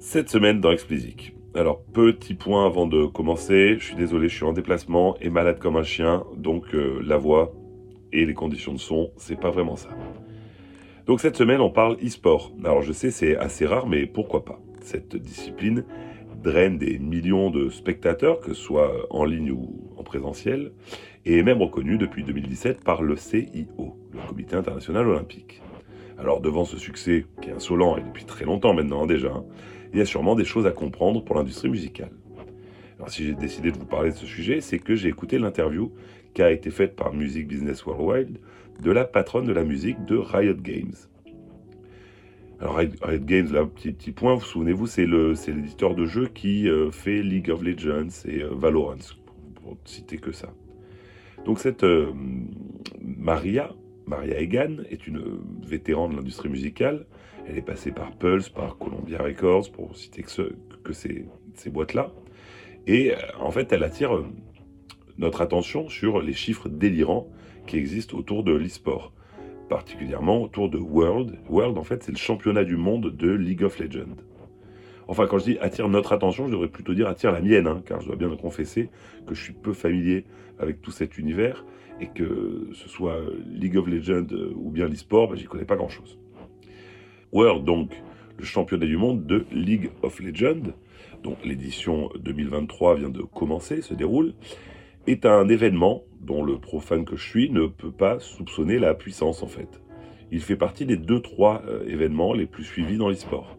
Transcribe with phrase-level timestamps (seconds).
[0.00, 1.32] Cette semaine dans Explicit.
[1.56, 5.58] Alors, petit point avant de commencer, je suis désolé, je suis en déplacement et malade
[5.58, 7.52] comme un chien, donc euh, la voix
[8.12, 9.88] et les conditions de son, c'est pas vraiment ça.
[11.06, 12.52] Donc cette semaine, on parle e-sport.
[12.64, 14.60] Alors je sais, c'est assez rare, mais pourquoi pas?
[14.82, 15.84] Cette discipline
[16.44, 20.70] draine des millions de spectateurs, que ce soit en ligne ou en présentiel,
[21.26, 25.60] et est même reconnue depuis 2017 par le CIO, le Comité international olympique.
[26.18, 29.44] Alors devant ce succès, qui est insolent et depuis très longtemps maintenant déjà, hein,
[29.92, 32.10] il y a sûrement des choses à comprendre pour l'industrie musicale.
[32.98, 35.92] Alors si j'ai décidé de vous parler de ce sujet, c'est que j'ai écouté l'interview
[36.34, 38.38] qui a été faite par Music Business Worldwide
[38.82, 40.94] de la patronne de la musique de Riot Games.
[42.60, 47.22] Alors Riot Games, là, petit, point, vous souvenez-vous, c'est l'éditeur de jeux qui euh, fait
[47.22, 48.96] League of Legends et euh, Valorant,
[49.54, 50.52] pour, ne citer que ça.
[51.44, 52.10] Donc cette euh,
[53.00, 53.70] Maria,
[54.08, 55.22] Maria Egan, est une
[55.66, 57.06] vétérane de l'industrie musicale.
[57.46, 62.12] Elle est passée par Pulse, par Columbia Records, pour citer que, ces, ces boîtes-là.
[62.86, 64.24] Et en fait, elle attire
[65.18, 67.28] notre attention sur les chiffres délirants
[67.66, 69.12] qui existent autour de l'e-sport,
[69.68, 71.38] particulièrement autour de World.
[71.50, 74.16] World, en fait, c'est le championnat du monde de League of Legends.
[75.08, 77.82] Enfin, quand je dis attire notre attention, je devrais plutôt dire attire la mienne, hein,
[77.84, 78.90] car je dois bien me confesser
[79.26, 80.26] que je suis peu familier
[80.58, 81.64] avec tout cet univers
[81.98, 86.18] et que ce soit League of Legends ou bien l'e-sport, ben, j'y connais pas grand-chose.
[87.32, 87.90] World, donc,
[88.36, 90.72] le championnat du monde de League of Legends,
[91.22, 94.34] dont l'édition 2023 vient de commencer, se déroule,
[95.06, 99.42] est un événement dont le profane que je suis ne peut pas soupçonner la puissance
[99.42, 99.80] en fait.
[100.30, 103.56] Il fait partie des 2-3 euh, événements les plus suivis dans l'e-sport.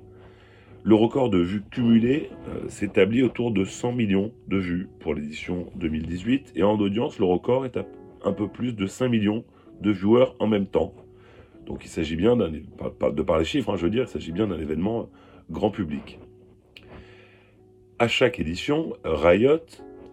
[0.84, 5.68] Le record de vues cumulées euh, s'établit autour de 100 millions de vues pour l'édition
[5.76, 7.86] 2018 et en audience le record est à
[8.24, 9.44] un peu plus de 5 millions
[9.82, 10.94] de viewers en même temps.
[11.66, 12.62] Donc il s'agit bien d'un, de
[14.42, 15.10] hein, d'un événement
[15.50, 16.20] grand public.
[18.00, 19.60] À chaque édition, Riot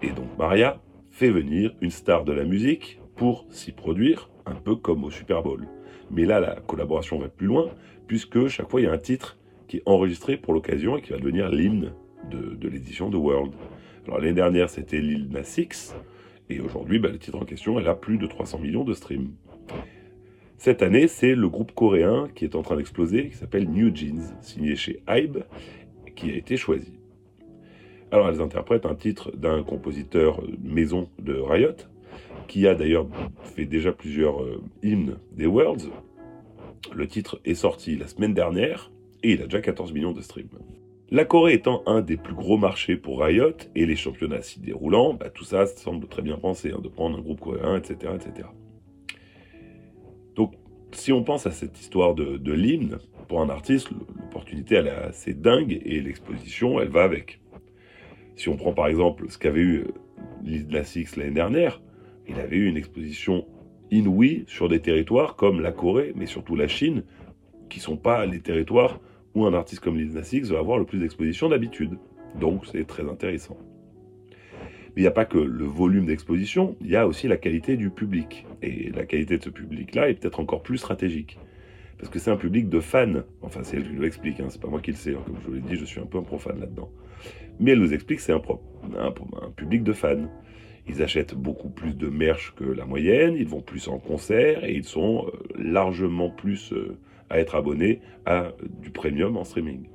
[0.03, 4.77] et donc Maria fait venir une star de la musique pour s'y produire, un peu
[4.77, 5.67] comme au Super Bowl.
[6.11, 7.71] Mais là, la collaboration va plus loin,
[8.07, 9.39] puisque chaque fois, il y a un titre
[9.69, 11.93] qui est enregistré pour l'occasion et qui va devenir l'hymne
[12.31, 13.53] de, l'édition de World.
[14.07, 15.95] Alors l'année dernière, c'était Lil Nas X,
[16.49, 19.33] et aujourd'hui, bah, le titre en question, elle a plus de 300 millions de streams.
[20.59, 24.23] Cette année, c'est le groupe coréen qui est en train d'exploser, qui s'appelle New Jeans,
[24.41, 25.39] signé chez Hybe,
[26.15, 26.99] qui a été choisi.
[28.11, 31.77] Alors elles interprètent un titre d'un compositeur maison de Riot,
[32.47, 33.07] qui a d'ailleurs
[33.43, 35.91] fait déjà plusieurs euh, hymnes des Worlds.
[36.95, 40.49] Le titre est sorti la semaine dernière et il a déjà 14 millions de streams.
[41.11, 45.15] La Corée étant un des plus gros marchés pour Riot et les championnats s'y déroulant,
[45.15, 48.49] bah, tout ça semble très bien pensé, hein, de prendre un groupe coréen, etc., etc.
[50.35, 50.55] Donc,
[50.91, 54.91] si on pense à cette histoire de, de l'hymne, pour un artiste, l'opportunité elle est
[54.91, 57.41] assez dingue et l'exposition elle va avec.
[58.37, 59.85] Si on prend par exemple ce qu'avait eu
[60.71, 61.81] la Six l'année dernière,
[62.29, 63.47] il avait eu une exposition
[63.91, 67.05] inouïe sur des territoires comme la Corée, mais surtout la Chine,
[67.69, 69.01] qui sont pas les territoires
[69.35, 71.99] où un artiste comme Lil Nas va avoir le plus d'expositions d'habitude.
[72.41, 73.59] Donc c'est très intéressant.
[74.97, 77.77] Mais il n'y a pas que le volume d'exposition, il y a aussi la qualité
[77.77, 78.47] du public.
[78.63, 81.39] Et la qualité de ce public-là est peut-être encore plus stratégique.
[81.99, 83.23] Parce que c'est un public de fans.
[83.43, 85.15] Enfin, c'est elle qui nous l'explique, hein, c'est pas moi qui le sais.
[85.15, 85.21] Hein.
[85.27, 86.91] Comme je vous l'ai dit, je suis un peu un profane là-dedans.
[87.61, 88.43] Mais elle nous explique que c'est un,
[88.99, 90.29] un, public de fans.
[90.89, 94.73] Ils achètent beaucoup plus de merch que la moyenne, ils vont plus en concert et
[94.75, 96.97] ils sont euh, largement plus euh,
[97.31, 99.89] à être abonnés à du premium en streaming.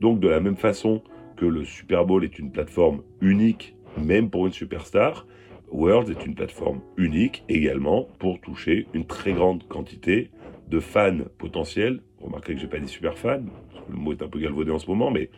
[0.00, 1.02] Donc de la même façon
[1.36, 5.26] que le Super Bowl est une plateforme unique, même pour une superstar,
[5.70, 10.30] World est une plateforme unique également pour toucher une très grande quantité
[10.68, 12.00] de fans potentiels.
[12.20, 13.44] Remarquez que j'ai pas dit super fans,
[13.90, 15.30] le mot est un peu galvaudé en ce moment, mais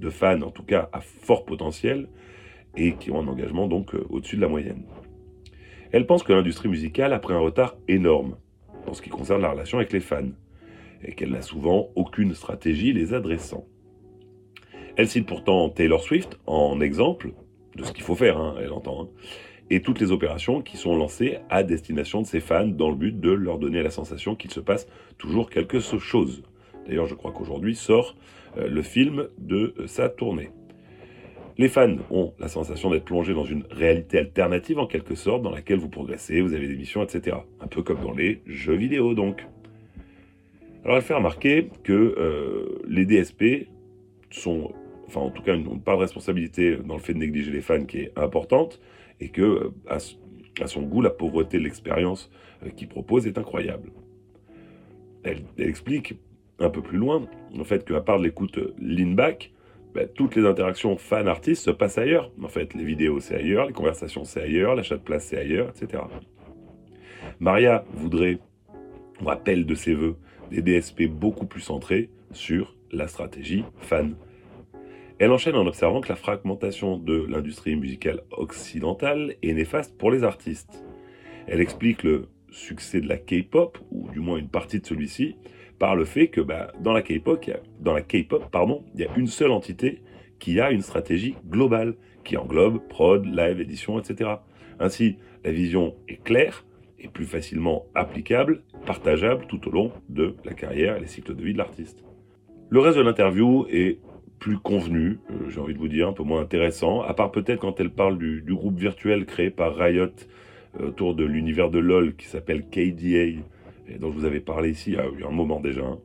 [0.00, 2.08] de fans en tout cas à fort potentiel
[2.76, 4.84] et qui ont un engagement donc euh, au-dessus de la moyenne.
[5.92, 8.36] Elle pense que l'industrie musicale a pris un retard énorme
[8.86, 10.30] en ce qui concerne la relation avec les fans
[11.04, 13.66] et qu'elle n'a souvent aucune stratégie les adressant.
[14.96, 17.32] Elle cite pourtant Taylor Swift en exemple
[17.76, 19.08] de ce qu'il faut faire, hein, elle entend, hein,
[19.70, 23.18] et toutes les opérations qui sont lancées à destination de ses fans dans le but
[23.18, 24.86] de leur donner la sensation qu'il se passe
[25.18, 26.42] toujours quelque chose.
[26.86, 28.14] D'ailleurs, je crois qu'aujourd'hui sort
[28.56, 30.50] euh, le film de sa tournée.
[31.56, 35.52] Les fans ont la sensation d'être plongés dans une réalité alternative en quelque sorte, dans
[35.52, 37.36] laquelle vous progressez, vous avez des missions, etc.
[37.60, 39.46] Un peu comme dans les jeux vidéo donc.
[40.84, 43.68] Alors elle fait remarquer que euh, les DSP
[44.30, 44.72] sont,
[45.06, 47.84] enfin en tout cas, n'ont pas de responsabilité dans le fait de négliger les fans
[47.84, 48.80] qui est importante,
[49.20, 49.98] et que à,
[50.66, 52.30] son goût, la pauvreté de l'expérience
[52.76, 53.90] qu'il propose est incroyable.
[55.22, 56.14] elle explique
[56.58, 57.26] un peu plus loin
[57.58, 59.53] en fait qu'à part l'écoute lean back,
[59.94, 62.32] ben, toutes les interactions fan-artistes se passent ailleurs.
[62.42, 65.70] En fait, les vidéos c'est ailleurs, les conversations c'est ailleurs, l'achat de place c'est ailleurs,
[65.70, 66.02] etc.
[67.38, 68.38] Maria voudrait,
[69.22, 70.16] ou appelle de ses voeux,
[70.50, 74.16] des DSP beaucoup plus centrés sur la stratégie fan.
[75.18, 80.24] Elle enchaîne en observant que la fragmentation de l'industrie musicale occidentale est néfaste pour les
[80.24, 80.84] artistes.
[81.46, 85.36] Elle explique le succès de la K-pop, ou du moins une partie de celui-ci,
[85.78, 90.02] par le fait que bah, dans la K-pop, pardon, il y a une seule entité
[90.38, 91.94] qui a une stratégie globale,
[92.24, 94.30] qui englobe prod, live, édition, etc.
[94.80, 96.64] Ainsi, la vision est claire
[96.98, 101.42] et plus facilement applicable, partageable tout au long de la carrière et les cycles de
[101.42, 102.02] vie de l'artiste.
[102.70, 103.98] Le reste de l'interview est
[104.38, 107.60] plus convenu, euh, j'ai envie de vous dire, un peu moins intéressant, à part peut-être
[107.60, 110.08] quand elle parle du, groupe virtuel créé par Riot
[110.80, 113.40] euh, autour de l'univers de LoL qui s'appelle KDA,
[113.88, 115.98] et dont je vous avais parlé ici il y a, un moment déjà, hein.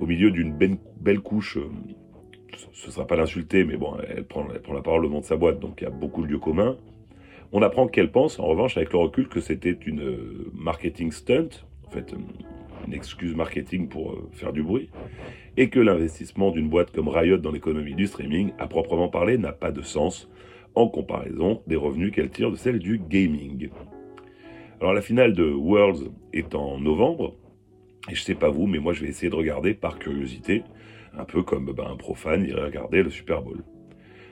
[0.00, 1.68] au milieu d'une belle, couche, euh,
[2.72, 5.20] ce ne sera pas l'insulter, mais bon, elle prend, elle prend la parole au nom
[5.20, 6.76] de sa boîte, donc il y a beaucoup de lieux communs.
[7.52, 10.16] On apprend qu'elle pense, en revanche, avec le recul, que c'était une
[10.54, 11.48] marketing stunt,
[11.86, 12.14] en fait,
[12.86, 14.88] une excuse marketing pour faire du bruit,
[15.56, 19.52] et que l'investissement d'une boîte comme Riot dans l'économie du streaming, à proprement parler, n'a
[19.52, 20.30] pas de sens
[20.74, 23.68] en comparaison des revenus qu'elle tire de celle du gaming.
[24.82, 27.36] Alors la finale de Worlds est en novembre,
[28.10, 30.64] et je sais pas vous, mais moi je vais essayer de regarder par curiosité,
[31.16, 33.62] un peu comme ben, un profane irait regarder le Super Bowl.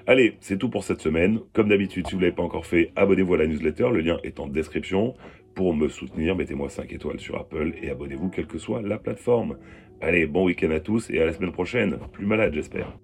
[0.09, 1.39] Allez, c'est tout pour cette semaine.
[1.53, 4.19] Comme d'habitude, si vous ne l'avez pas encore fait, abonnez-vous à la newsletter, le lien
[4.25, 5.15] est en description.
[5.55, 9.57] Pour me soutenir, mettez-moi 5 étoiles sur Apple et abonnez-vous quelle que soit la plateforme.
[10.01, 11.97] Allez, bon week-end à tous et à la semaine prochaine.
[12.13, 12.99] Plus malade, j'espère.